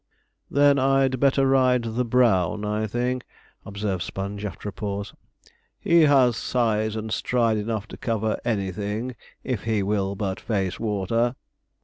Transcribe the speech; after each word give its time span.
'Then 0.49 0.79
I'd 0.79 1.19
better 1.19 1.45
ride 1.45 1.83
the 1.83 2.03
brown, 2.03 2.65
I 2.65 2.87
think,' 2.87 3.23
observed 3.67 4.01
Sponge, 4.01 4.43
after 4.43 4.67
a 4.67 4.71
pause: 4.73 5.13
'he 5.79 6.01
has 6.07 6.35
size 6.35 6.95
and 6.95 7.11
stride 7.13 7.57
enough 7.57 7.87
to 7.89 7.97
cover 7.97 8.39
anything, 8.43 9.15
if 9.43 9.65
he 9.65 9.83
will 9.83 10.15
but 10.15 10.39
face 10.39 10.79
water.' 10.79 11.35